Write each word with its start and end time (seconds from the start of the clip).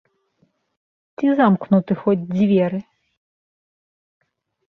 Ці 1.17 1.27
замкнуты 1.39 1.93
хоць 2.03 2.23
дзверы? 2.35 2.79